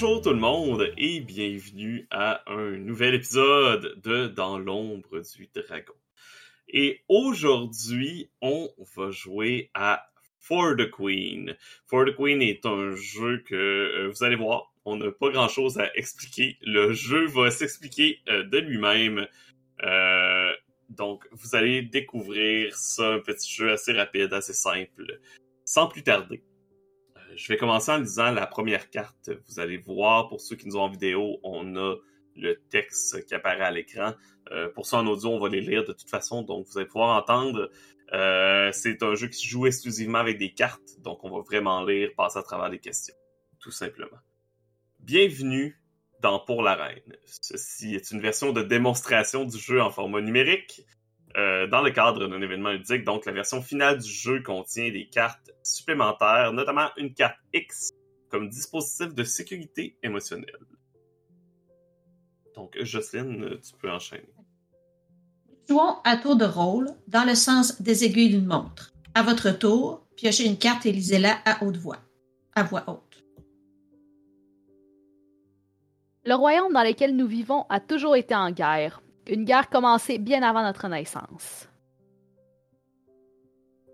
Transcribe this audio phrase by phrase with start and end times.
[0.00, 5.94] Bonjour tout le monde et bienvenue à un nouvel épisode de Dans l'ombre du dragon.
[6.68, 10.08] Et aujourd'hui, on va jouer à
[10.38, 11.56] For the Queen.
[11.88, 15.48] For the Queen est un jeu que euh, vous allez voir, on n'a pas grand
[15.48, 16.58] chose à expliquer.
[16.62, 19.26] Le jeu va s'expliquer euh, de lui-même.
[19.82, 20.52] Euh,
[20.90, 25.18] donc, vous allez découvrir ça, un petit jeu assez rapide, assez simple.
[25.64, 26.40] Sans plus tarder,
[27.38, 29.30] je vais commencer en lisant la première carte.
[29.46, 31.94] Vous allez voir, pour ceux qui nous ont en vidéo, on a
[32.34, 34.14] le texte qui apparaît à l'écran.
[34.50, 36.88] Euh, pour ceux en audio, on va les lire de toute façon, donc vous allez
[36.88, 37.70] pouvoir entendre.
[38.12, 41.84] Euh, c'est un jeu qui se joue exclusivement avec des cartes, donc on va vraiment
[41.84, 43.14] lire, passer à travers les questions,
[43.60, 44.18] tout simplement.
[44.98, 45.80] Bienvenue
[46.20, 47.16] dans Pour la Reine.
[47.24, 50.82] Ceci est une version de démonstration du jeu en format numérique.
[51.36, 53.04] Euh, dans le cadre d'un événement ludique.
[53.04, 57.90] Donc, la version finale du jeu contient des cartes supplémentaires, notamment une carte X
[58.28, 60.66] comme dispositif de sécurité émotionnelle.
[62.54, 64.34] Donc, Jocelyne, tu peux enchaîner.
[65.68, 68.92] Jouons à tour de rôle dans le sens des aiguilles d'une montre.
[69.14, 71.98] À votre tour, piochez une carte et lisez-la à haute voix,
[72.54, 73.24] à voix haute.
[76.24, 79.02] Le royaume dans lequel nous vivons a toujours été en guerre.
[79.26, 81.67] Une guerre commencée bien avant notre naissance.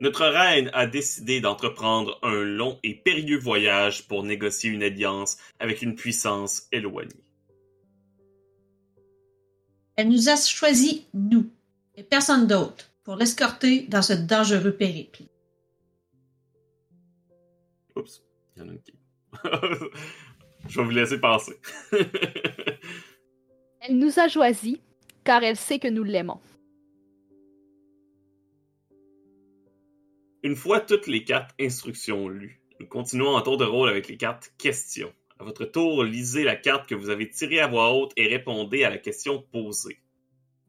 [0.05, 5.81] Notre reine a décidé d'entreprendre un long et périlleux voyage pour négocier une alliance avec
[5.81, 7.25] une puissance éloignée.
[9.97, 11.49] Elle nous a choisi, nous,
[11.95, 15.23] et personne d'autre, pour l'escorter dans ce dangereux périple.
[17.97, 18.23] Oups,
[18.57, 18.93] il y en a une qui.
[20.69, 21.59] Je vais vous laisser passer.
[23.81, 24.83] Elle nous a choisi
[25.25, 26.41] car elle sait que nous l'aimons.
[30.45, 34.19] Une fois toutes les cartes instructions lues, nous continuons en tour de rôle avec les
[34.19, 35.11] cartes questions.
[35.39, 38.85] À votre tour, lisez la carte que vous avez tirée à voix haute et répondez
[38.85, 40.03] à la question posée.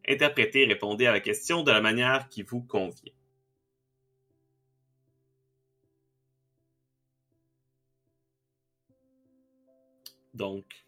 [0.08, 3.12] Interprétez et répondez à la question de la manière qui vous convient.
[10.34, 10.86] Donc,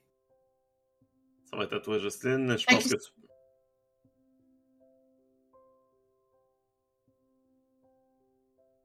[1.49, 2.57] ça va être à toi, Justine.
[2.57, 3.11] Je pense que tu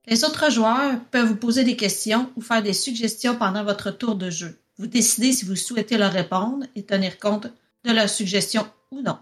[0.07, 4.17] Les autres joueurs peuvent vous poser des questions ou faire des suggestions pendant votre tour
[4.17, 4.59] de jeu.
[4.79, 7.47] Vous décidez si vous souhaitez leur répondre et tenir compte
[7.85, 9.19] de leurs suggestions ou non.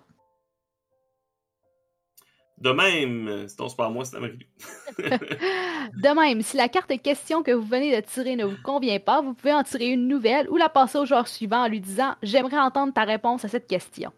[2.59, 4.19] De même, sinon c'est pas moi, c'est
[5.01, 9.23] De même, si la carte question que vous venez de tirer ne vous convient pas,
[9.23, 12.17] vous pouvez en tirer une nouvelle ou la passer au joueur suivant en lui disant
[12.23, 14.13] J'aimerais entendre ta réponse à cette question.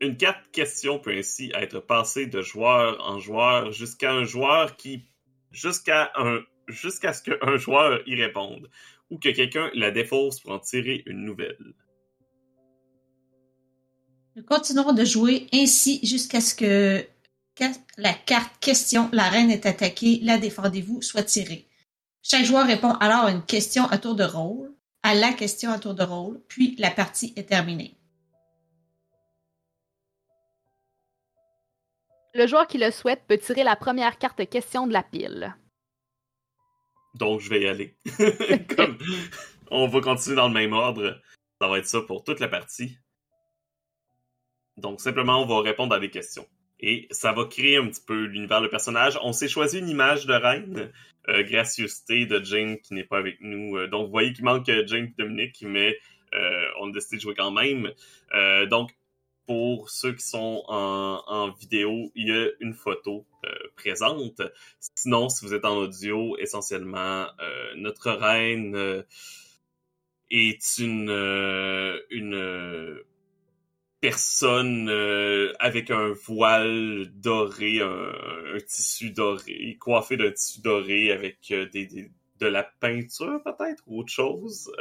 [0.00, 5.04] Une carte question peut ainsi être passée de joueur en joueur jusqu'à un joueur qui.
[5.50, 6.40] jusqu'à un.
[6.68, 8.70] jusqu'à ce qu'un joueur y réponde,
[9.10, 11.74] ou que quelqu'un la défausse pour en tirer une nouvelle.
[14.36, 17.06] Nous continuerons de jouer ainsi jusqu'à ce que
[17.96, 21.68] la carte question, la reine est attaquée, la défendez-vous, soit tirée.
[22.22, 24.72] Chaque joueur répond alors à une question à tour de rôle,
[25.02, 27.96] à la question à tour de rôle, puis la partie est terminée.
[32.34, 35.54] Le joueur qui le souhaite peut tirer la première carte question de la pile.
[37.14, 37.96] Donc, je vais y aller.
[39.70, 41.20] on va continuer dans le même ordre.
[41.60, 42.98] Ça va être ça pour toute la partie.
[44.76, 46.46] Donc, simplement, on va répondre à des questions.
[46.80, 49.16] Et ça va créer un petit peu l'univers de personnage.
[49.22, 50.90] On s'est choisi une image de reine,
[51.28, 53.76] euh, gracieuseté de Jane qui n'est pas avec nous.
[53.76, 55.96] Euh, donc, vous voyez qu'il manque Jane et Dominique, mais
[56.34, 57.92] euh, on a décidé de jouer quand même.
[58.68, 58.90] donc,
[59.46, 64.40] pour ceux qui sont en, vidéo, il y a une photo euh, présente.
[64.94, 69.02] Sinon, si vous êtes en audio, essentiellement, euh, notre reine euh,
[70.30, 71.10] est une,
[72.10, 72.98] une
[74.00, 74.88] personne
[75.58, 83.40] avec un voile doré, un, tissu doré, coiffé d'un tissu doré avec de la peinture
[83.44, 84.72] peut-être ou autre chose,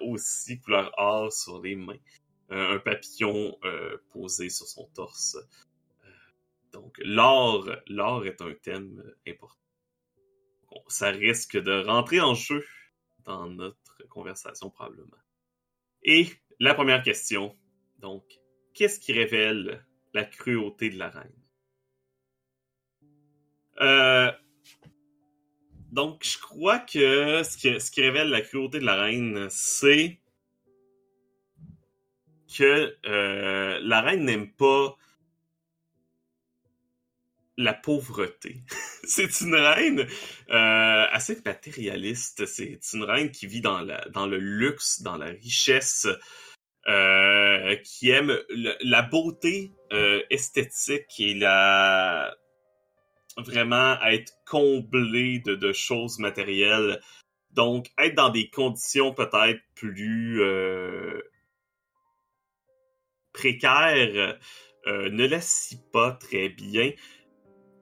[0.00, 1.94] aussi couleur or sur les mains.
[2.50, 5.36] Euh, un papillon euh, posé sur son torse.
[6.04, 6.08] Euh,
[6.72, 9.56] donc, l'or, l'or est un thème important.
[10.88, 12.64] ça risque de rentrer en jeu
[13.24, 15.16] dans notre conversation probablement.
[16.02, 16.28] Et
[16.60, 17.56] la première question,
[17.98, 18.24] donc,
[18.74, 21.32] qu'est-ce qui révèle la cruauté de la reine?
[25.92, 30.20] Donc, je crois que ce qui révèle la cruauté de la reine, c'est
[32.56, 34.96] que euh, la reine n'aime pas
[37.56, 38.62] la pauvreté.
[39.04, 42.46] c'est une reine euh, assez matérialiste.
[42.46, 46.08] C'est une reine qui vit dans, le luxe, dans la richesse,
[46.88, 48.36] euh, qui aime
[48.82, 49.72] la beauté
[50.30, 52.36] esthétique et la
[53.36, 57.00] vraiment être comblée de, choses matérielles.
[57.52, 60.40] Donc, être dans des conditions peut-être plus
[63.34, 64.38] précaires
[64.86, 66.92] euh, ne la scie pas très bien.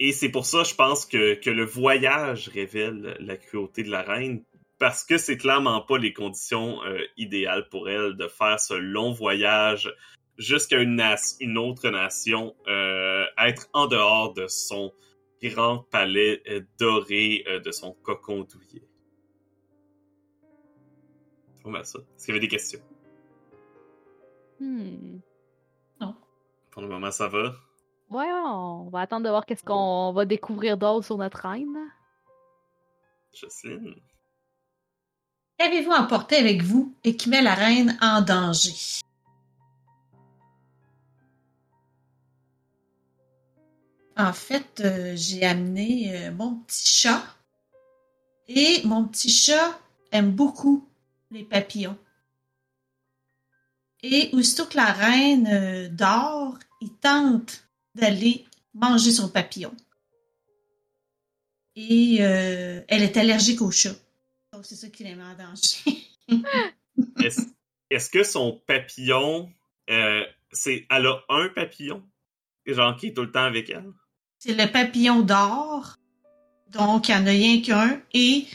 [0.01, 4.03] Et c'est pour ça, je pense que, que le voyage révèle la cruauté de la
[4.03, 4.43] reine,
[4.81, 9.13] parce que c'est clairement pas les conditions euh, idéales pour elle de faire ce long
[9.13, 9.95] voyage
[10.39, 11.01] jusqu'à une,
[11.41, 14.93] une autre nation, euh, être en dehors de son
[15.41, 18.83] grand palais euh, doré, euh, de son cocon douillet.
[21.85, 21.99] Ça.
[22.01, 22.81] Est-ce qu'il y avait des questions?
[24.59, 25.19] Hmm.
[26.73, 27.55] Pour le moment, ça va.
[28.11, 31.91] Ouais, on va attendre de voir qu'est-ce qu'on va découvrir d'autre sur notre reine.
[33.35, 34.01] Jocelyne?
[35.59, 38.75] Qu'avez-vous emporté avec vous et qui met la reine en danger?
[44.17, 47.23] En fait, euh, j'ai amené euh, mon petit chat.
[48.49, 49.79] Et mon petit chat
[50.11, 50.87] aime beaucoup
[51.31, 51.97] les papillons.
[54.03, 58.45] Et aussitôt que la reine euh, dort, il tente d'aller
[58.75, 59.75] manger son papillon.
[61.77, 63.95] Et euh, elle est allergique au chat.
[64.53, 65.97] Donc c'est ça qui la met en danger.
[67.25, 67.43] Est-ce
[67.91, 69.53] est-ce que son papillon,
[69.91, 72.03] euh, c'est, elle a un papillon,
[72.65, 73.93] genre qui est tout le temps avec elle?
[74.43, 75.99] c'est le papillon d'or.
[76.71, 78.01] Donc, il n'y en a rien qu'un.
[78.13, 78.47] Et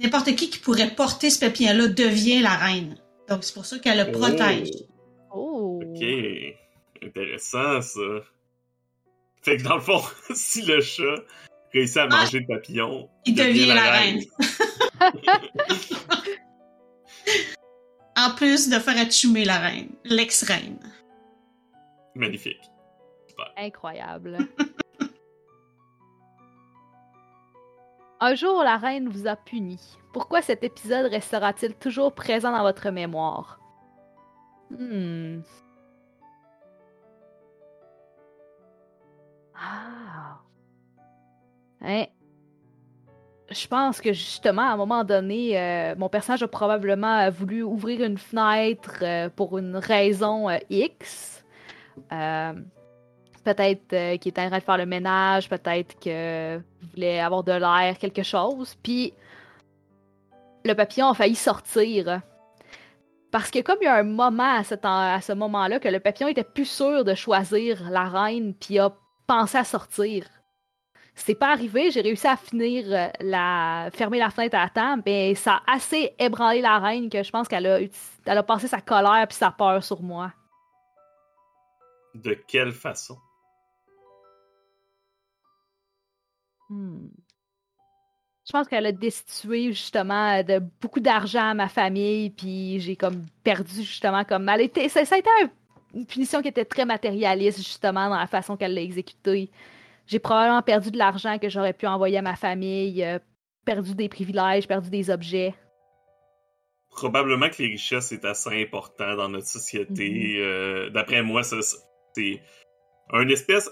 [0.00, 2.96] n'importe qui qui pourrait porter ce papillon-là devient la reine.
[3.28, 4.70] Donc, c'est pour ça qu'elle le protège.
[5.32, 5.80] Oh!
[5.82, 6.04] Ok,
[7.02, 8.00] intéressant ça.
[9.42, 10.00] Fait que dans le fond,
[10.34, 11.04] si le chat
[11.72, 12.08] réussit à Ah!
[12.20, 14.20] manger le papillon, Il devient la reine.
[18.16, 20.78] En plus de faire atchoumer la reine, l'ex-reine.
[22.14, 22.60] Magnifique.
[23.56, 24.38] Incroyable.
[28.20, 29.78] Un jour, la reine vous a puni.
[30.14, 33.58] Pourquoi cet épisode restera-t-il toujours présent dans votre mémoire?
[34.70, 35.40] Hmm.
[39.56, 40.38] Ah.
[41.82, 42.04] Hein?
[43.50, 48.04] Je pense que justement, à un moment donné, euh, mon personnage a probablement voulu ouvrir
[48.04, 51.44] une fenêtre euh, pour une raison euh, X.
[52.12, 52.52] Euh,
[53.42, 56.62] peut-être euh, qu'il était en train de faire le ménage, peut-être qu'il
[56.92, 58.76] voulait avoir de l'air, quelque chose.
[58.80, 59.12] Puis
[60.64, 62.20] le papillon a failli sortir.
[63.30, 65.88] Parce que comme il y a un moment à, cet en- à ce moment-là que
[65.88, 68.92] le papillon était plus sûr de choisir la reine, puis a
[69.26, 70.26] pensé à sortir.
[71.16, 75.34] C'est pas arrivé, j'ai réussi à finir euh, la fermer la fenêtre à temps, mais
[75.36, 78.66] ça a assez ébranlé la reine que je pense qu'elle a, uti- elle a passé
[78.66, 80.32] sa colère puis sa peur sur moi.
[82.14, 83.16] De quelle façon?
[86.68, 87.08] Hmm.
[88.46, 93.24] Je pense qu'elle a destitué justement de beaucoup d'argent à ma famille, puis j'ai comme
[93.42, 94.88] perdu justement comme elle était.
[94.90, 95.50] Ça, ça a été un-
[95.94, 99.50] une punition qui était très matérialiste justement dans la façon qu'elle l'a exécutée.
[100.06, 103.18] J'ai probablement perdu de l'argent que j'aurais pu envoyer à ma famille, euh,
[103.64, 105.54] perdu des privilèges, perdu des objets.
[106.90, 110.36] Probablement que les richesses est assez important dans notre société.
[110.38, 112.40] Euh, D'après moi, c'est
[113.12, 113.70] une espèce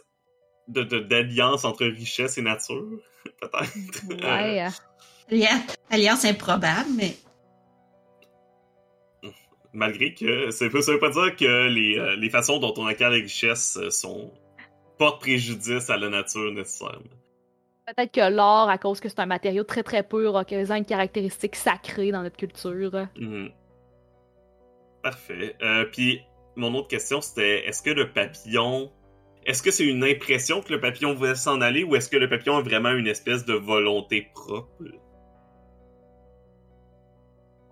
[0.68, 2.88] de de- d'alliance entre richesse et nature,
[3.40, 4.08] peut-être.
[4.08, 4.62] Ouais.
[4.62, 4.68] euh,
[5.30, 7.14] Alliance- Alliance improbable, mais
[9.72, 13.22] malgré que ça veut, pas dire que les, euh, les façons dont on acquiert les
[13.22, 14.32] richesses euh, sont
[14.98, 17.00] portent préjudice à la nature nécessairement.
[17.86, 20.84] Peut-être que l'or, à cause que c'est un matériau très très pur, a quasiment une
[20.84, 23.06] caractéristique sacrée dans notre culture.
[23.18, 23.50] Mhm.
[25.02, 25.56] Parfait.
[25.62, 26.20] Euh, Puis
[26.54, 28.92] mon autre question c'était est-ce que le papillon
[29.44, 32.28] est-ce que c'est une impression que le papillon voulait s'en aller ou est-ce que le
[32.28, 34.68] papillon a vraiment une espèce de volonté propre?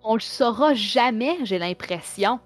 [0.03, 2.41] On le saura jamais, j'ai l'impression.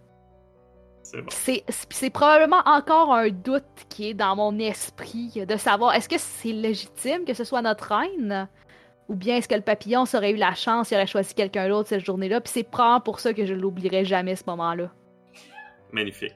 [1.03, 2.11] C'est bon.
[2.11, 7.25] Probablement encore un doute qui est dans mon esprit de savoir est-ce que c'est légitime
[7.25, 8.49] que ce soit notre reine?
[9.09, 11.91] Ou bien est-ce que le papillon aurait eu la chance, il aurait choisi quelqu'un d'autre
[11.91, 14.91] cette journée-là, puis c'est probablement pour ça que je l'oublierai jamais ce moment-là.
[15.93, 16.35] Magnifique.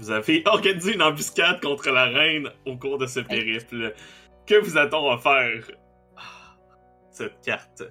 [0.00, 3.94] Vous avez organisé une embuscade contre la reine au cours de ce périple.
[4.46, 5.70] Que vous a-t-on offert?
[6.16, 6.56] Ah,
[7.12, 7.82] Cette carte.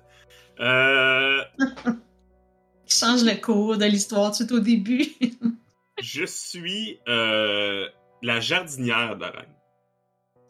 [0.59, 1.41] Euh,
[2.87, 5.05] change le cours de l'histoire tout au début.
[6.01, 7.87] je suis euh,
[8.23, 9.55] la jardinière de la reine.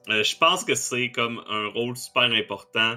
[0.07, 2.95] Euh, je pense que c'est comme un rôle super important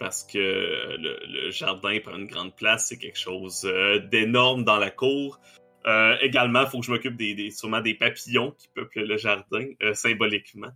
[0.00, 3.62] parce que le, le jardin prend une grande place, c'est quelque chose
[4.10, 5.38] d'énorme dans la cour.
[5.86, 9.66] Euh, également, il faut que je m'occupe des, sûrement des papillons qui peuplent le jardin,
[9.82, 10.70] euh, symboliquement.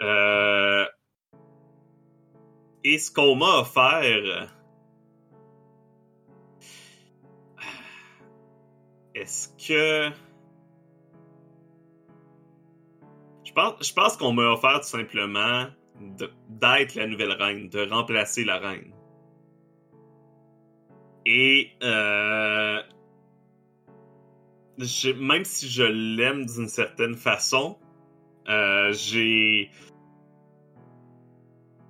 [0.00, 0.86] Euh,
[2.82, 4.50] et ce qu'on m'a offert...
[9.14, 10.10] Est-ce que...
[13.44, 15.66] Je pense, je pense qu'on m'a offert tout simplement
[16.48, 18.92] d'être la nouvelle reine, de remplacer la reine.
[21.24, 21.70] Et
[24.78, 27.78] même si je l'aime d'une certaine façon,
[28.48, 29.70] euh, j'ai,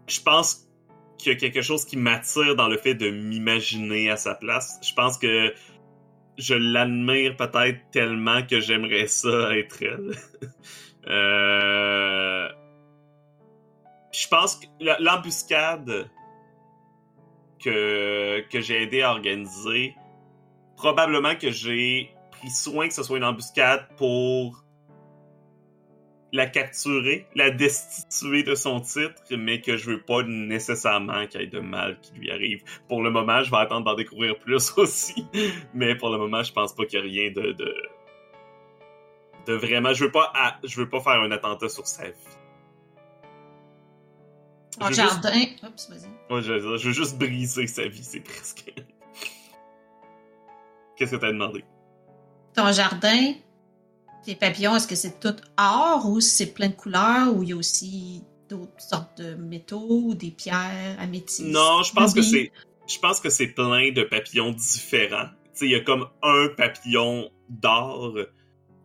[0.07, 0.69] je pense
[1.19, 4.79] qu'il y a quelque chose qui m'attire dans le fait de m'imaginer à sa place.
[4.83, 5.55] Je pense que
[6.37, 10.17] je l'admire peut-être tellement que j'aimerais ça être elle.
[11.07, 12.49] Euh,
[14.11, 14.65] Je pense que
[15.03, 16.09] l'embuscade
[17.63, 19.95] que, que j'ai aidé à organiser,
[20.79, 24.65] probablement que j'ai pris soin que ce soit une embuscade pour
[26.33, 31.45] la capturer, la destituer de son titre, mais que je veux pas nécessairement qu'il y
[31.45, 32.63] ait de mal qui lui arrive.
[32.89, 35.27] Pour le moment, je vais attendre d'en découvrir plus aussi,
[35.75, 37.75] mais pour le moment, je pense pas qu'il y a rien de, de,
[39.47, 39.93] de vraiment.
[39.95, 42.13] Je veux pas, à- je veux pas faire un attentat sur sa vie.
[44.81, 45.41] Je veux juste- jardin.
[45.63, 46.35] Oups, vas-y.
[46.35, 46.53] Ouais, je
[46.89, 48.75] veux juste briser sa vie, c'est presque.
[50.97, 51.65] Qu'est-ce que t'as demandé?
[52.55, 53.33] Ton jardin,
[54.25, 57.53] tes papillons, est-ce que c'est tout or ou c'est plein de couleurs ou il y
[57.53, 61.47] a aussi d'autres sortes de métaux ou des pierres améthystes?
[61.47, 62.53] Non, je pense que c'est.
[62.87, 65.29] Je pense que c'est plein de papillons différents.
[65.63, 68.15] Il y a comme un papillon d'or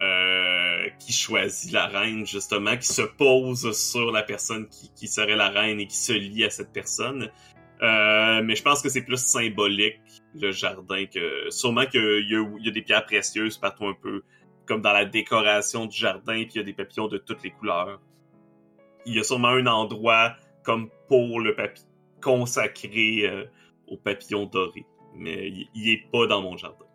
[0.01, 5.35] euh, qui choisit la reine, justement, qui se pose sur la personne qui, qui serait
[5.35, 7.29] la reine et qui se lie à cette personne.
[7.81, 9.99] Euh, mais je pense que c'est plus symbolique,
[10.41, 14.23] le jardin, que sûrement qu'il y, y a des pierres précieuses partout un peu,
[14.65, 17.51] comme dans la décoration du jardin, puis il y a des papillons de toutes les
[17.51, 17.99] couleurs.
[19.05, 21.89] Il y a sûrement un endroit comme pour le papillon
[22.21, 23.45] consacré euh,
[23.87, 26.85] aux papillons dorés, mais il, est pas dans mon jardin.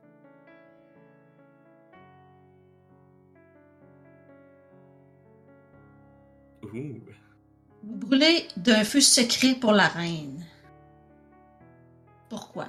[6.63, 7.01] Vous
[7.83, 10.45] brûlez d'un feu secret pour la reine.
[12.29, 12.69] Pourquoi?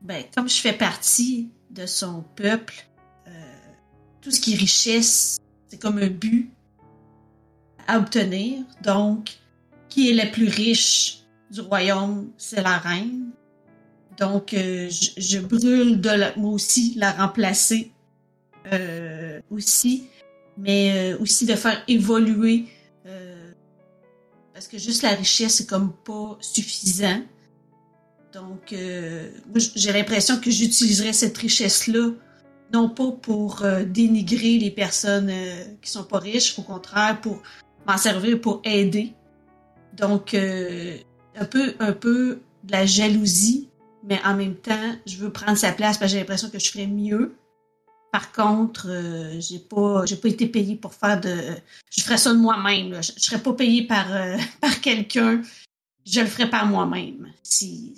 [0.00, 2.74] Ben, comme je fais partie de son peuple,
[3.28, 3.30] euh,
[4.22, 5.38] tout ce qui est richesse,
[5.68, 6.50] c'est comme un but
[7.86, 8.64] à obtenir.
[8.82, 9.38] Donc,
[9.88, 13.30] qui est la plus riche du royaume, c'est la reine.
[14.18, 17.92] Donc, euh, je, je brûle de la- moi aussi la remplacer
[18.72, 20.08] euh, aussi,
[20.56, 22.66] mais aussi de faire évoluer
[24.52, 27.22] parce que juste la richesse c'est comme pas suffisant.
[28.32, 29.28] Donc, euh,
[29.74, 32.10] j'ai l'impression que j'utiliserais cette richesse-là
[32.72, 37.42] non pas pour euh, dénigrer les personnes euh, qui sont pas riches, au contraire pour
[37.86, 39.12] m'en servir pour aider.
[39.96, 40.96] Donc, euh,
[41.36, 43.68] un peu, un peu de la jalousie,
[44.04, 46.70] mais en même temps, je veux prendre sa place parce que j'ai l'impression que je
[46.70, 47.34] ferais mieux.
[48.12, 48.88] Par contre,
[49.38, 51.36] j'ai pas, j'ai pas été payée pour faire de,
[51.96, 53.00] je ferais ça de moi-même.
[53.02, 54.06] Je, je serais pas payée par
[54.60, 55.42] par quelqu'un.
[56.04, 57.28] Je le ferais par moi-même.
[57.42, 57.94] Si.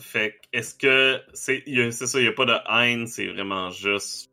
[0.00, 3.70] Fait que, est-ce que c'est c'est ça, il n'y a pas de haine, c'est vraiment
[3.70, 4.30] juste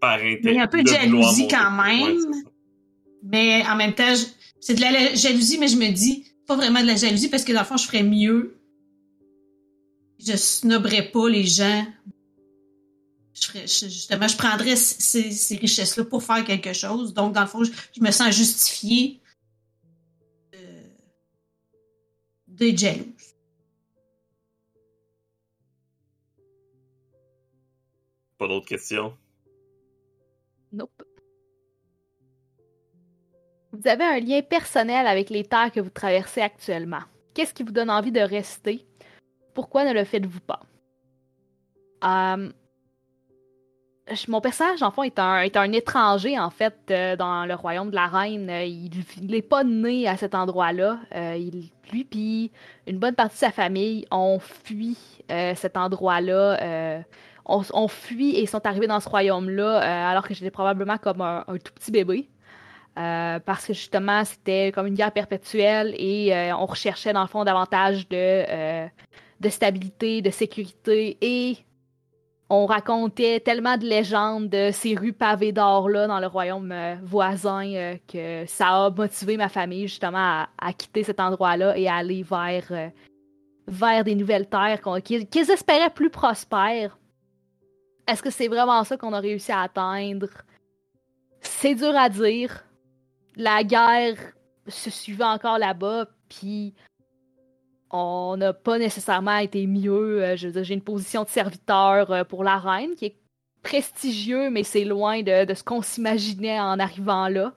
[0.00, 0.40] par intérêt.
[0.44, 2.02] Mais il y a un peu de jalousie quand même.
[2.02, 2.42] Ouais.
[3.22, 4.14] Mais en même temps,
[4.60, 7.52] c'est de la jalousie, mais je me dis pas vraiment de la jalousie parce que
[7.52, 8.56] dans le fond, je ferais mieux.
[10.18, 11.86] Je snobberais pas les gens.
[13.34, 17.14] Je ferais, je- justement, je prendrais ces, ces richesses-là pour faire quelque chose.
[17.14, 19.20] Donc, dans le fond, je, je me sens justifiée
[20.54, 20.82] euh,
[22.48, 23.06] d'être jalouse.
[28.40, 29.12] Pas d'autres questions?
[30.72, 31.02] Nope.
[33.72, 37.02] Vous avez un lien personnel avec les terres que vous traversez actuellement.
[37.34, 38.86] Qu'est-ce qui vous donne envie de rester?
[39.52, 40.60] Pourquoi ne le faites-vous pas?
[42.02, 42.48] Euh,
[44.26, 48.06] mon personnage, en fond, est un, étranger, en fait, euh, dans le royaume de la
[48.06, 48.48] reine.
[48.48, 50.98] Euh, il n'est pas né à cet endroit-là.
[51.36, 52.52] il, lui, puis
[52.86, 54.96] une bonne partie de sa famille ont fui
[55.28, 57.04] cet endroit-là.
[57.50, 61.44] On, on, fuit et sont arrivés dans ce royaume-là alors que j'étais probablement comme un,
[61.64, 62.28] tout petit bébé.
[62.94, 68.08] parce que justement, c'était comme une guerre perpétuelle et on recherchait, dans le fond, davantage
[68.08, 68.88] de,
[69.40, 71.58] de stabilité, de sécurité et
[72.50, 77.64] on racontait tellement de légendes de ces rues pavées d'or-là dans le royaume euh, voisin
[77.64, 82.24] euh, que ça a motivé ma famille justement à, quitter cet endroit-là et à aller
[82.24, 82.88] vers, euh,
[83.68, 86.98] vers des nouvelles terres qu'ils espéraient plus prospères.
[88.06, 90.28] Est-ce que c'est vraiment ça qu'on a réussi à atteindre?
[91.40, 92.64] C'est dur à dire.
[93.36, 94.16] La guerre
[94.66, 96.74] se suivait encore là-bas, puis
[97.90, 100.22] on n'a pas nécessairement été mieux.
[100.22, 103.16] Euh, j'ai une position de serviteur euh, pour la reine qui est
[103.62, 107.52] prestigieux, mais c'est loin de, ce qu'on s'imaginait en arrivant là.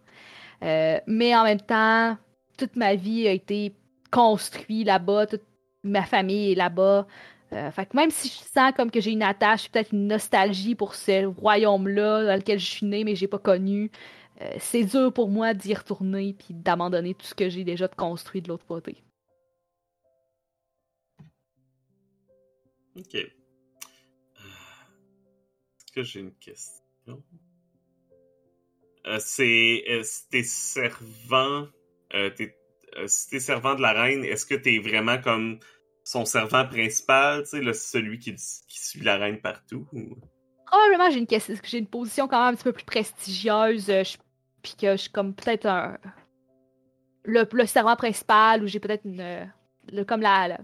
[0.63, 2.17] Euh, mais en même temps,
[2.57, 3.73] toute ma vie a été
[4.11, 5.43] construite là-bas, toute
[5.83, 7.07] ma famille est là-bas.
[7.71, 10.95] Fait que même si je sens comme que j'ai une attache, peut-être une nostalgie pour
[10.95, 13.91] ce royaume-là dans lequel je suis née, mais j'ai pas connu,
[14.59, 18.49] c'est dur pour moi d'y retourner puis d'abandonner tout ce que j'ai déjà construit de
[18.49, 18.97] l'autre côté.
[22.95, 23.15] Ok.
[23.15, 23.31] Est-ce
[25.93, 27.23] que j'ai une question?
[29.05, 29.83] Euh, c'est
[30.29, 31.67] tes servants,
[32.13, 32.29] euh,
[32.95, 35.59] euh, si t'es servant de la reine, est-ce que t'es vraiment comme
[36.03, 39.87] son servant principal, tu sais, celui qui, suit la reine partout?
[40.65, 43.91] Probablement, j'ai une, j'ai une position quand même un petit peu plus prestigieuse,
[44.61, 45.97] puis que je suis comme peut-être un.
[47.25, 49.49] Le, le servant principal, ou j'ai peut-être une.
[49.91, 50.57] Le, comme la,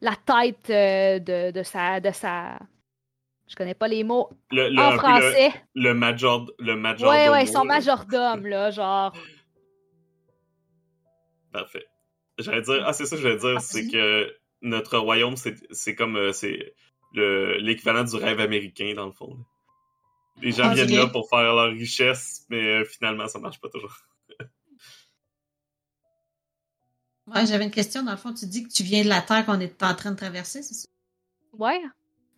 [0.00, 2.58] la tête euh, de, de, sa, de sa.
[3.46, 5.52] Je connais pas les mots en français.
[5.74, 7.10] Le, major, le major.
[7.10, 9.12] Ouais, ouais, son majordome, là, genre.
[11.52, 11.86] Parfait.
[12.38, 16.16] J'allais dire, ah, c'est ça que je vais dire, c'est que notre royaume, c'est comme,
[16.16, 16.74] euh, c'est
[17.14, 19.38] l'équivalent du rêve américain, dans le fond.
[20.42, 23.68] Les gens ah, viennent là pour faire leur richesse, mais euh, finalement, ça marche pas
[23.68, 23.96] toujours.
[27.26, 28.02] Ouais, j'avais une question.
[28.02, 30.10] Dans le fond, tu dis que tu viens de la Terre qu'on est en train
[30.10, 30.86] de traverser, c'est ça?
[31.54, 31.80] Ouais.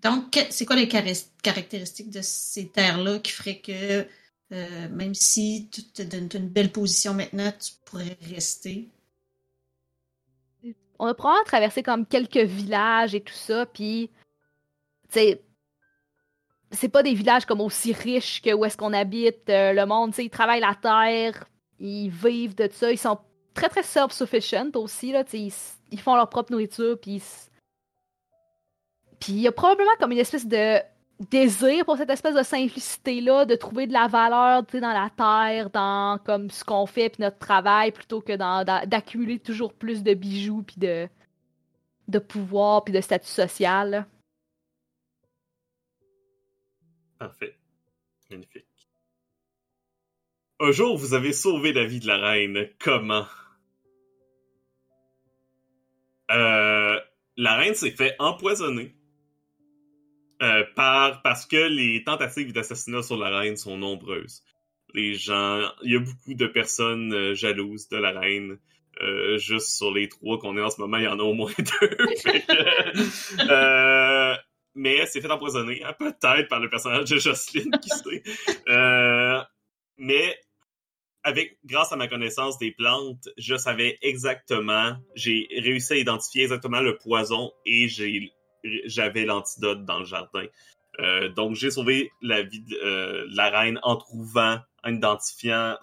[0.01, 4.07] Donc, c'est quoi les caractéristiques de ces terres-là qui feraient que
[4.53, 8.89] euh, même si tu te donnes une belle position maintenant, tu pourrais rester?
[10.98, 14.11] On a probablement traversé comme quelques villages et tout ça, puis,
[15.12, 15.37] tu
[16.72, 20.12] c'est pas des villages comme aussi riches que où est-ce qu'on habite, euh, le monde,
[20.12, 21.44] tu ils travaillent la terre,
[21.78, 23.18] ils vivent de ça, ils sont
[23.54, 25.12] très très self-sufficient aussi.
[25.12, 25.52] Là, ils,
[25.90, 26.98] ils, font leur propre nourriture.
[27.00, 27.22] Puis
[29.28, 30.80] il y a probablement comme une espèce de
[31.20, 36.18] désir pour cette espèce de simplicité-là, de trouver de la valeur dans la terre, dans
[36.24, 38.37] comme ce qu'on fait, puis notre travail, plutôt que
[38.85, 41.09] d'accumuler toujours plus de bijoux, puis de,
[42.09, 44.07] de pouvoir, puis de statut social.
[47.18, 47.57] Parfait.
[48.31, 48.66] Magnifique.
[50.61, 52.68] Un jour, vous avez sauvé la vie de la reine.
[52.79, 53.26] Comment?
[56.31, 57.00] Euh,
[57.37, 58.94] la reine s'est fait empoisonner
[60.42, 64.42] euh, par parce que les tentatives d'assassinat sur la reine sont nombreuses.
[64.94, 68.59] Les gens, il y a beaucoup de personnes euh, jalouses de la reine.
[69.37, 71.53] juste sur les trois qu'on est en ce moment, il y en a au moins
[71.59, 71.96] deux.
[74.75, 78.22] mais elle s'est fait empoisonner, hein, peut-être par le personnage de Jocelyne, qui sait.
[79.99, 80.38] mais
[81.27, 86.81] avec, grâce à ma connaissance des plantes, je savais exactement, j'ai réussi à identifier exactement
[86.81, 88.33] le poison et j'ai,
[88.85, 90.46] j'avais l'antidote dans le jardin.
[91.00, 95.76] Euh, donc, j'ai sauvé la vie de euh, la reine en trouvant, en identifiant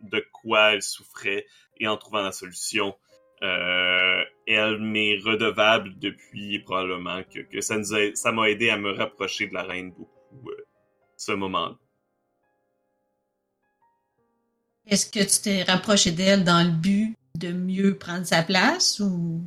[0.00, 1.46] de quoi elle souffrait
[1.78, 2.96] et en trouvant la solution.
[3.42, 9.64] Euh, elle m'est redevable depuis probablement que, ça m'a aidé à me rapprocher de la
[9.64, 10.50] reine beaucoup
[11.16, 11.76] ce moment-là.
[14.86, 19.42] Est-ce que tu t'es rapproché d'elle dans le but de mieux prendre sa place ou?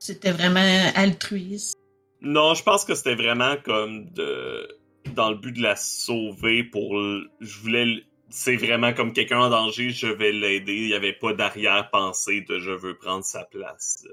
[0.00, 1.78] C'était vraiment altruiste?
[2.20, 4.68] Non, je pense que c'était vraiment comme de
[5.14, 6.94] dans le but de la sauver pour
[7.40, 10.74] je voulais c'est vraiment comme quelqu'un en danger, je vais l'aider.
[10.74, 14.06] Il n'y avait pas d'arrière-pensée de je veux prendre sa place.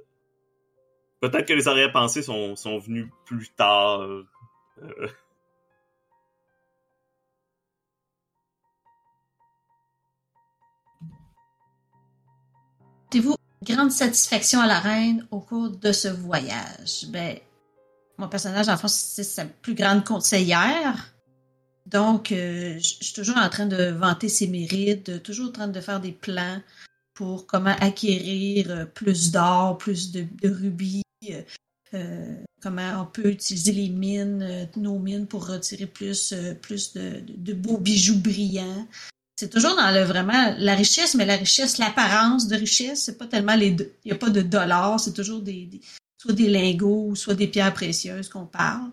[1.20, 4.02] Peut-être que les arrière-pensées sont, sont venues plus tard.
[4.02, 4.28] Euh,
[13.64, 17.08] grande satisfaction à la reine au cours de ce voyage?
[17.10, 17.38] Ben,
[18.18, 21.14] mon personnage, en fait, c'est sa plus grande conseillère.
[21.86, 25.80] Donc, euh, je suis toujours en train de vanter ses mérites, toujours en train de
[25.80, 26.62] faire des plans
[27.14, 31.04] pour comment acquérir euh, plus d'or, plus de, rubis,
[31.94, 37.78] euh, comment on peut utiliser les mines, nos mines pour retirer plus, plus de, beaux
[37.78, 38.86] bijoux brillants.
[39.40, 43.28] C'est toujours dans le vraiment la richesse, mais la richesse, l'apparence de richesse, c'est pas
[43.28, 45.70] tellement les il n'y a pas de dollars, c'est toujours des,
[46.18, 48.90] soit des lingots, soit des pierres précieuses qu'on parle.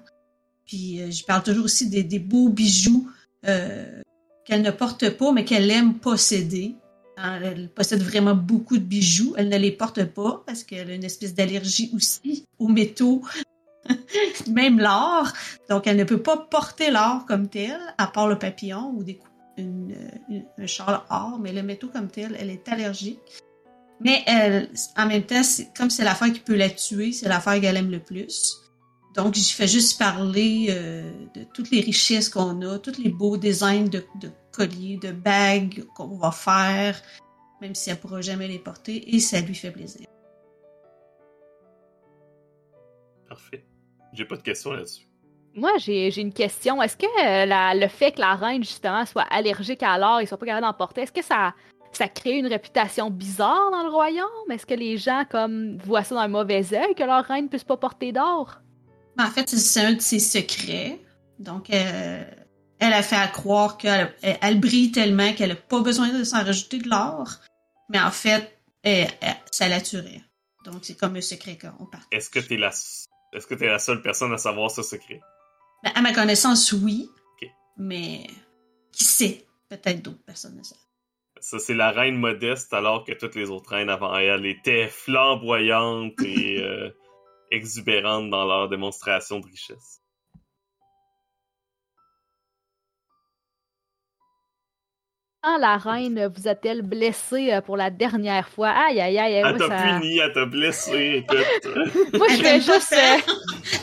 [0.66, 3.08] Puis euh, je parle toujours aussi des, beaux bijoux
[3.46, 4.02] euh,
[4.44, 6.74] qu'elle ne porte pas, mais qu'elle aime posséder.
[7.16, 9.32] Hein, elle possède vraiment beaucoup de bijoux.
[9.38, 13.22] Elle ne les porte pas parce qu'elle a une espèce d'allergie aussi aux métaux,
[14.46, 15.32] même l'or.
[15.70, 19.18] Donc elle ne peut pas porter l'or comme tel, à part le papillon ou des,
[19.56, 19.94] une,
[20.58, 23.20] un châle or, mais le métaux comme tel, elle est allergique.
[24.00, 25.42] Mais elle, en même temps,
[25.76, 28.60] comme c'est l'affaire qui peut la tuer, c'est l'affaire qu'elle aime le plus.
[29.14, 33.36] Donc, je fais juste parler euh, de toutes les richesses qu'on a, tous les beaux
[33.36, 34.04] designs de,
[34.50, 37.00] colliers, de bagues qu'on va faire,
[37.60, 40.06] même si elle ne pourra jamais les porter, et ça lui fait plaisir.
[43.28, 43.64] Parfait.
[44.12, 45.06] J'ai pas de questions là-dessus.
[45.56, 46.82] Moi, j'ai une question.
[46.82, 50.36] Est-ce que euh, le fait que la reine, justement, soit allergique à l'or et soit
[50.36, 51.54] pas capable d'en porter, est-ce que ça,
[51.92, 54.50] ça crée une réputation bizarre dans le royaume?
[54.50, 57.62] Est-ce que les gens, comme, voient ça d'un mauvais œil, que leur reine ne puisse
[57.62, 58.60] pas porter d'or?
[59.16, 60.98] En fait, c'est un de ses secrets.
[61.38, 62.24] Donc, euh,
[62.80, 66.42] elle a fait à croire qu'elle elle brille tellement qu'elle n'a pas besoin de s'en
[66.42, 67.28] rajouter de l'or.
[67.90, 68.58] Mais en fait,
[69.52, 70.22] ça la tuerait.
[70.64, 72.08] Donc, c'est comme un secret qu'on partage.
[72.10, 72.70] Est-ce que tu es la...
[73.32, 75.20] Est-ce que tu es la seule personne à savoir ce secret?
[75.84, 77.10] Ben, à ma connaissance, oui.
[77.76, 78.26] Mais
[78.92, 79.44] qui sait?
[79.68, 80.78] Peut-être d'autres personnes ne savent.
[81.40, 86.18] Ça, c'est la reine modeste, alors que toutes les autres reines avant elle étaient flamboyantes
[86.22, 86.88] et euh,
[87.50, 90.00] exubérantes dans leur démonstration de richesse.
[95.42, 98.70] Quand la reine vous a-t-elle blessé euh, pour la dernière fois?
[98.70, 99.42] Aïe, aïe, aïe.
[99.44, 101.26] Elle t'a puni, elle t'a blessé.
[102.14, 102.94] moi, je fais juste.
[102.94, 103.32] Euh,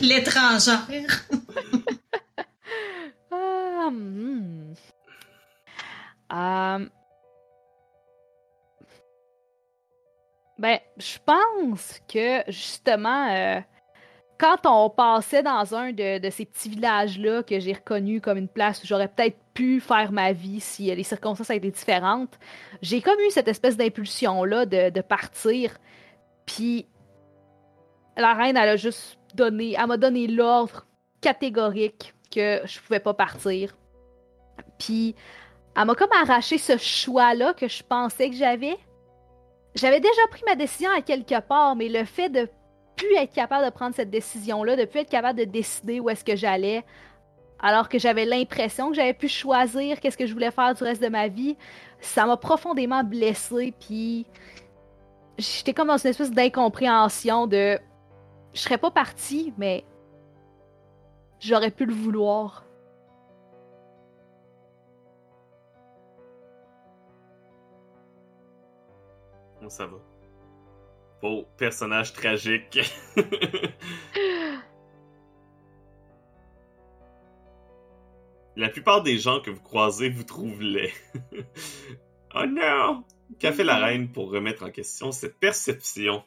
[0.00, 0.84] l'étrangère.
[3.34, 4.74] Ah, hmm.
[6.30, 6.90] um...
[10.58, 13.60] Ben, je pense que justement, euh,
[14.38, 18.82] quand on passait dans un de, ces petits villages-là que j'ai reconnu comme une place
[18.82, 22.38] où j'aurais peut-être pu faire ma vie si les circonstances étaient différentes,
[22.80, 25.76] j'ai comme eu cette espèce d'impulsion-là de, partir.
[26.46, 26.86] Puis
[28.16, 30.86] la reine, elle a juste donné, elle m'a donné l'ordre
[31.22, 33.74] catégorique que je pouvais pas partir.
[34.78, 35.14] Puis
[35.76, 38.76] elle m'a comme arraché ce choix-là que je pensais que j'avais
[39.74, 42.46] j'avais déjà pris ma décision à quelque part, mais le fait de
[42.96, 46.24] plus être capable de prendre cette décision-là, de plus être capable de décider où est-ce
[46.24, 46.84] que j'allais,
[47.58, 51.02] alors que j'avais l'impression que j'avais pu choisir qu'est-ce que je voulais faire du reste
[51.02, 51.56] de ma vie,
[52.00, 54.26] ça m'a profondément blessée, puis
[55.38, 57.78] j'étais comme dans une espèce d'incompréhension de
[58.52, 59.84] je serais pas partie, mais
[61.42, 62.64] j'aurais pu le vouloir.
[69.68, 69.98] ça va.
[71.22, 72.80] Beau personnage tragique.
[78.56, 80.92] La plupart des gens que vous croisez vous trouvent laid.
[82.34, 83.04] oh non!
[83.38, 83.84] Qu'a fait la mm-hmm.
[83.84, 86.22] reine pour remettre en question cette perception?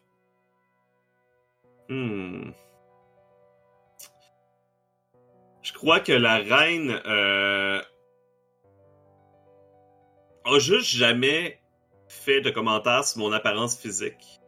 [1.88, 2.50] Hmm.
[5.76, 7.82] Crois que la reine euh,
[10.46, 11.60] a juste jamais
[12.08, 14.40] fait de commentaires sur mon apparence physique.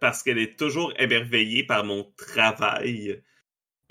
[0.00, 3.22] Parce qu'elle est toujours émerveillée par mon travail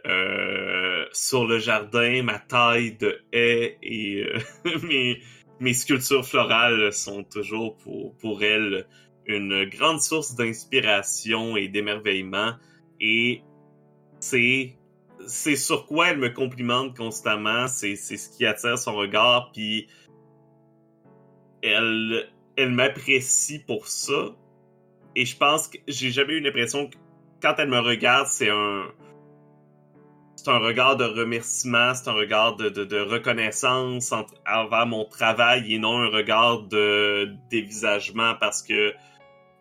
[0.05, 4.39] euh, sur le jardin, ma taille de haie et euh,
[4.83, 5.21] mes,
[5.59, 8.87] mes sculptures florales sont toujours pour, pour elle
[9.25, 12.53] une grande source d'inspiration et d'émerveillement.
[13.01, 13.41] Et
[14.19, 14.76] c'est
[15.25, 19.87] c'est sur quoi elle me complimente constamment, c'est ce qui attire son regard, puis
[21.63, 24.35] elle, elle m'apprécie pour ça.
[25.15, 26.97] Et je pense que j'ai jamais eu l'impression que
[27.41, 28.85] quand elle me regarde, c'est un.
[30.35, 34.13] C'est un regard de remerciement, c'est un regard de, reconnaissance
[34.45, 38.93] envers mon travail et non un regard de dévisagement parce que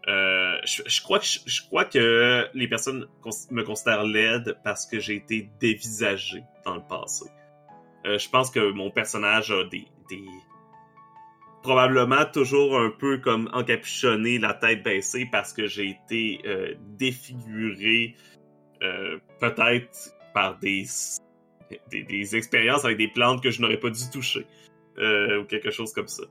[0.08, 3.06] euh, je, crois que les personnes
[3.50, 7.24] me considèrent laide parce que j'ai été dévisagé dans le passé.
[8.06, 9.84] Euh, je pense que mon personnage a des,
[11.62, 18.14] probablement toujours un peu comme encapuchonné, la tête baissée parce que j'ai été euh, défiguré
[19.40, 20.84] peut-être par des,
[21.90, 24.46] des, expériences avec des plantes que je n'aurais pas dû toucher
[24.98, 26.24] ou quelque chose comme ça.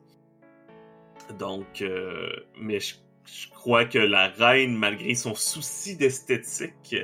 [1.39, 1.83] Donc,
[2.55, 2.93] mais je,
[3.25, 6.95] je crois que la reine, malgré son souci d'esthétique,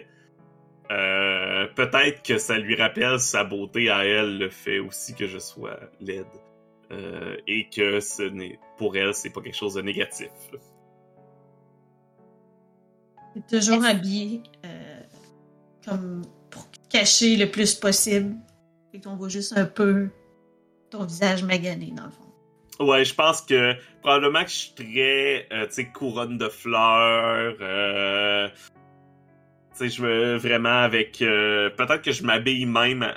[0.91, 5.39] euh, peut-être que ça lui rappelle sa beauté à elle, le fait aussi que je
[5.39, 6.25] sois laide.
[6.91, 10.29] Euh, et que ce n'est pour elle, c'est pas quelque chose de négatif.
[13.33, 15.01] T'es toujours habillé euh,
[15.85, 18.35] comme pour cacher le plus possible.
[18.93, 20.09] Et qu'on voit juste un peu
[20.89, 22.30] ton visage magané, dans le fond.
[22.81, 27.55] Ouais, je pense que probablement que je suis très, euh, tu sais, couronne de fleurs.
[27.61, 31.21] Euh, tu sais, je veux vraiment avec.
[31.21, 33.13] euh, Peut-être que je m'habille même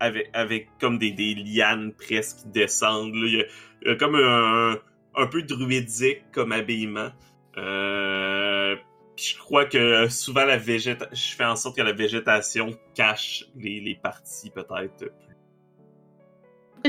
[0.00, 3.14] avec, avec comme des, des lianes presque qui descendent.
[3.14, 3.46] Il,
[3.84, 4.76] y a, comme un,
[5.16, 7.10] un peu druidique comme habillement.
[7.56, 8.76] Euh,
[9.16, 13.80] je crois que souvent la végéta je fais en sorte que la végétation cache les,
[13.80, 15.10] les parties peut-être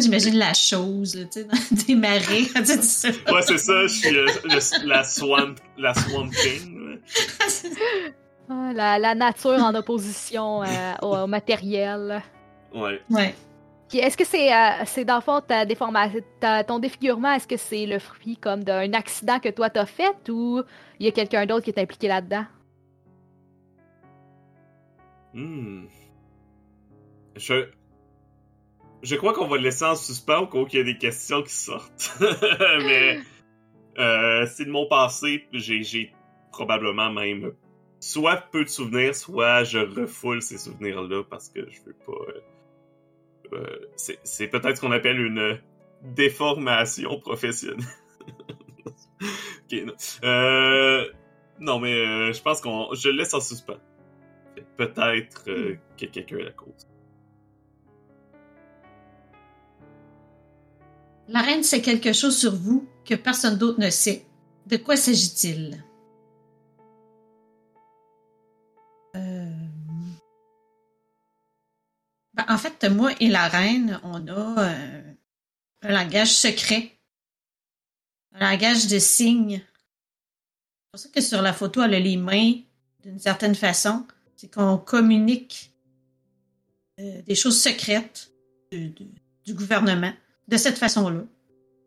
[0.01, 1.57] J'imagine la chose, là, tu sais, dans
[1.87, 2.43] des marais.
[2.53, 3.09] quand tu dis ça.
[3.09, 6.99] Ouais, c'est ça, je suis euh, le- la swamp, la swamp king.
[8.49, 12.21] Ah, La, la nature en opposition euh, au, au matériel.
[12.73, 13.01] Ouais.
[13.09, 13.35] ouais.
[13.87, 17.47] Puis est-ce que c'est euh, c'est dans le fond ta déformation, ta- ton défigurement, est-ce
[17.47, 20.61] que c'est le fruit comme d'un accident que toi t'as fait ou
[20.99, 22.45] il y a quelqu'un d'autre qui est impliqué là-dedans?
[25.33, 25.85] Hmm.
[27.35, 27.69] Je.
[29.01, 30.97] Je crois qu'on va le laisser en suspens au cas où il y a des
[30.97, 32.17] questions qui sortent.
[32.21, 33.19] Mais.
[33.97, 36.13] euh, c'est de mon passé, j'ai
[36.51, 37.53] probablement même.
[38.01, 42.13] Soit peu de souvenirs, soit je refoule ces souvenirs-là parce que je veux pas.
[42.13, 42.41] euh,
[43.53, 45.59] euh, c'est c'est peut-être ce qu'on appelle une
[46.03, 47.83] déformation professionnelle.
[49.21, 49.93] ok, non.
[50.23, 51.09] Euh,
[51.59, 52.93] non, mais euh, je pense qu'on.
[52.93, 53.79] Je le laisse en suspens.
[54.77, 56.88] Peut-être euh, que quelqu'un est la cause.
[61.29, 64.25] La reine sait quelque chose sur vous que personne d'autre ne sait.
[64.65, 65.83] De quoi s'agit-il?
[69.15, 69.51] Euh,
[72.33, 75.13] ben, en fait, moi et la reine, on a euh,
[75.83, 76.91] un langage secret.
[78.33, 79.61] Un langage de signes.
[79.61, 82.53] C'est pour ça que sur la photo, elle a les mains
[83.03, 84.05] d'une certaine façon.
[84.35, 85.73] C'est qu'on communique
[86.99, 88.31] euh, des choses secrètes
[88.71, 88.93] du-
[89.53, 90.13] gouvernement
[90.49, 91.23] de cette façon-là.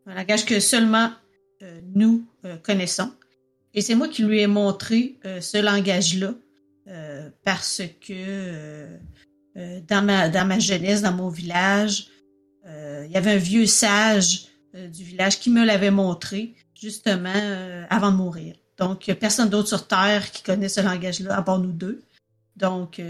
[0.07, 1.11] Un langage que seulement
[1.61, 3.11] euh, nous euh, connaissons.
[3.73, 6.33] Et c'est moi qui lui ai montré euh, ce langage-là
[7.45, 8.85] parce que
[9.87, 12.09] dans, ma, jeunesse, dans mon village,
[12.65, 18.17] il y avait un vieux sage du village qui me l'avait montré justement avant de
[18.17, 18.55] mourir.
[18.77, 21.71] Donc, il n'y a personne d'autre sur Terre qui connaît ce langage-là, à part nous
[21.71, 22.03] deux.
[22.57, 23.01] Donc,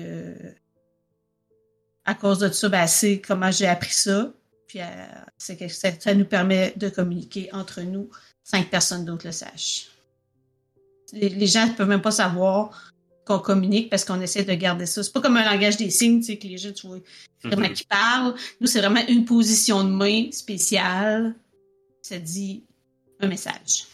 [2.05, 4.31] à cause de ça, ben, c'est comment j'ai appris ça.
[4.73, 8.09] Puis euh, que ça, ça nous permet de communiquer entre nous
[8.43, 9.89] sans que personne d'autre le sache.
[11.11, 12.91] Les, les gens ne peuvent même pas savoir
[13.23, 15.03] qu'on communique parce qu'on essaie de garder ça.
[15.03, 16.97] C'est pas comme un langage des signes, tu sais, que les gens, tu vois,
[17.43, 18.33] vraiment qui parlent.
[18.61, 21.35] Nous, c'est vraiment une position de main spéciale.
[22.01, 22.63] Ça dit
[23.19, 23.85] un message.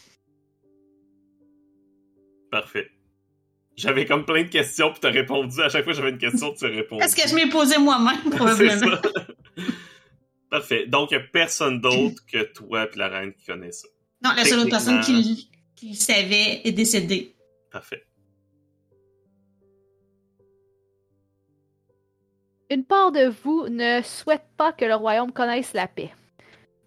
[2.50, 2.90] Parfait.
[3.76, 5.60] J'avais comme plein de questions, puis t'as répondu.
[5.60, 7.00] À chaque fois j'avais une question, tu as répondu.
[7.00, 8.96] Parce que je m'ai posé moi-même, probablement.
[10.50, 10.86] Parfait.
[10.86, 13.88] Donc, il n'y a personne d'autre que toi et la reine qui connaît ça.
[14.22, 15.48] Non, la seule autre personne qui
[15.82, 17.36] le savait est décédée.
[17.70, 18.04] Parfait.
[22.68, 26.12] Une part de vous ne souhaite pas que le royaume connaisse la paix.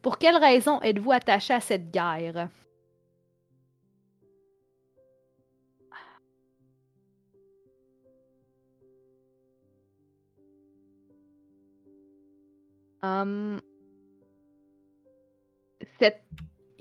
[0.02, 2.50] Pour quelle raison êtes-vous attaché à cette guerre?
[16.00, 16.24] Cette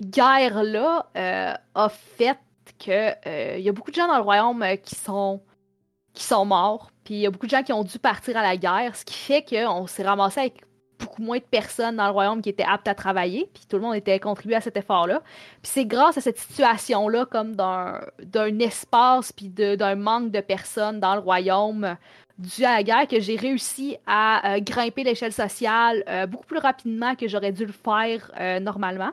[0.01, 2.39] guerre-là euh, a fait
[2.79, 5.41] que euh, il y a beaucoup de gens dans le royaume euh, qui sont
[6.13, 8.43] qui sont morts, puis il y a beaucoup de gens qui ont dû partir à
[8.43, 10.63] la guerre, ce qui fait qu'on s'est ramassé avec
[10.99, 13.81] beaucoup moins de personnes dans le royaume qui étaient aptes à travailler, puis tout le
[13.81, 15.21] monde était contribué à cet effort-là.
[15.63, 20.99] Puis c'est grâce à cette situation-là, comme d'un d'un espace, puis d'un manque de personnes
[20.99, 21.97] dans le royaume
[22.43, 26.59] dû à la guerre, que j'ai réussi à euh, grimper l'échelle sociale euh, beaucoup plus
[26.59, 29.11] rapidement que j'aurais dû le faire euh, normalement.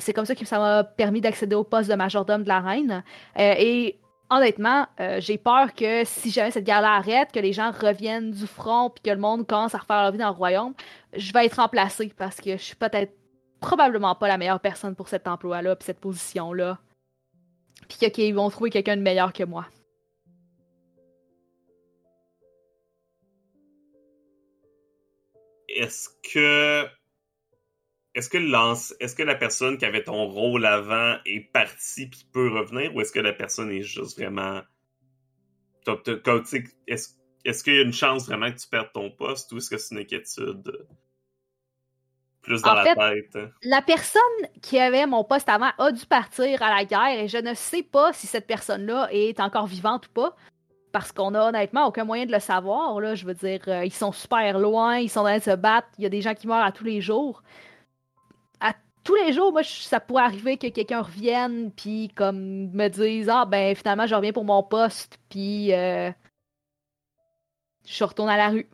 [0.00, 3.04] C'est comme ça que ça m'a permis d'accéder au poste de majordome de la reine.
[3.36, 3.98] Et
[4.30, 4.86] honnêtement,
[5.18, 9.02] j'ai peur que si jamais cette guerre-là arrête, que les gens reviennent du front puis
[9.02, 10.72] que le monde commence à refaire leur vie dans le royaume,
[11.14, 13.12] je vais être remplacée parce que je suis peut-être
[13.60, 16.78] probablement pas la meilleure personne pour cet emploi-là puis cette position-là.
[17.86, 19.66] Puis qu'ils vont trouver quelqu'un de meilleur que moi.
[25.74, 26.88] Est-ce que
[28.14, 28.38] est-ce que,
[29.00, 33.00] est-ce que la personne qui avait ton rôle avant est partie puis peut revenir ou
[33.00, 34.62] est-ce que la personne est juste vraiment.
[35.86, 36.56] Est-ce
[37.44, 39.76] est qu'il y a une chance vraiment que tu perdes ton poste ou est-ce que
[39.76, 40.86] c'est une inquiétude
[42.40, 43.36] plus dans la tête?
[43.64, 44.22] La personne
[44.62, 47.82] qui avait mon poste avant a dû partir à la guerre et je ne sais
[47.82, 50.36] pas si cette personne-là est encore vivante ou pas.
[50.94, 52.98] Parce qu'on a honnêtement aucun moyen de le savoir.
[53.14, 55.88] Je veux dire, euh, ils sont super loin, ils sont en train de se battre,
[55.98, 57.42] il y a des gens qui meurent à tous les jours
[59.04, 63.44] tous les jours, moi, ça pourrait arriver que quelqu'un revienne, puis comme me dise Ah,
[63.44, 66.10] ben finalement, je reviens pour mon poste, puis euh,
[67.84, 68.68] je retourne à la rue.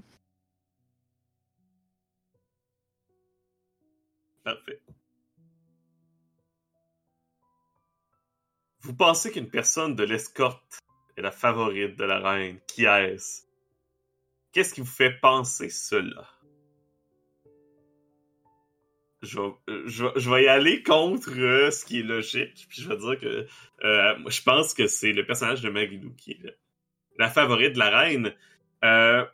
[4.45, 4.81] Parfait.
[8.83, 10.81] Vous pensez qu'une personne de l'escorte
[11.17, 12.59] est la favorite de la reine.
[12.67, 13.43] Qui est-ce?
[14.53, 16.29] Qu'est-ce qui vous fait penser cela?
[19.23, 22.67] je vais, y aller contre euh, ce qui est logique.
[22.69, 23.47] Puis je vais dire que
[23.85, 26.59] euh, je pense que c'est le personnage de Marilou qui est
[27.19, 28.35] la favorite de la reine.
[28.83, 29.25] Euh,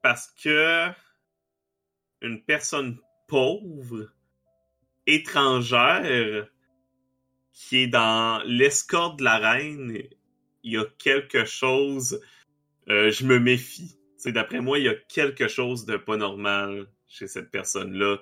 [0.00, 0.88] parce que
[2.22, 4.08] une personne pauvre,
[5.06, 6.48] étrangère,
[7.52, 10.02] qui est dans l'escorte de la reine,
[10.62, 12.20] il y a quelque chose.
[12.88, 13.96] je me méfie.
[14.24, 18.18] D'après moi, il y a quelque chose de pas normal chez cette personne-là.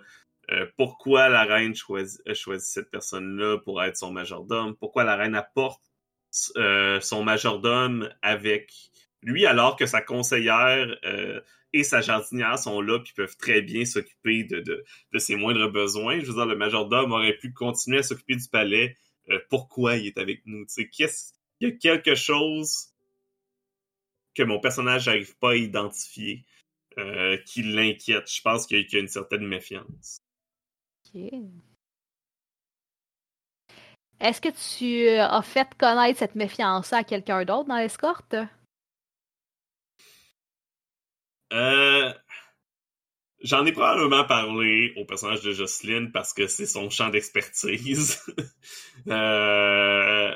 [0.53, 5.16] Euh, pourquoi la reine choisit, a choisi cette personne-là pour être son majordome, pourquoi la
[5.16, 5.83] reine apporte
[6.57, 8.72] euh, son majordome avec
[9.22, 11.40] lui alors que sa conseillère euh,
[11.72, 16.18] et sa jardinière sont là puis peuvent très bien s'occuper de, de, ses moindres besoins?
[16.18, 18.96] Je veux dire, le majordome aurait pu continuer à s'occuper du palais.
[19.50, 20.66] pourquoi il est avec nous?
[20.92, 22.88] Qu'est-ce, il y a quelque chose
[24.35, 26.44] que mon personnage n'arrive pas à identifier
[27.46, 28.31] qui l'inquiète.
[28.31, 30.20] Je pense qu'il y a une certaine méfiance.
[34.20, 38.37] Est-ce que tu euh, as fait connaître cette méfiance à quelqu'un d'autre dans l'escorte?
[41.53, 42.12] Euh,
[43.40, 48.23] j'en ai probablement parlé au personnage de Jocelyne parce que c'est son champ d'expertise.
[49.07, 50.35] Euh,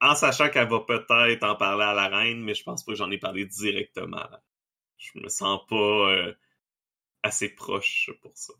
[0.00, 2.98] en sachant qu'elle va peut-être en parler à la reine, mais je pense pas que
[2.98, 4.26] j'en ai parlé directement.
[4.96, 6.14] Je me sens pas
[7.22, 8.54] assez proche pour ça.